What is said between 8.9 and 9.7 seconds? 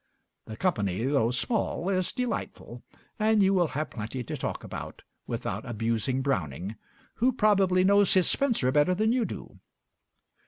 than you do.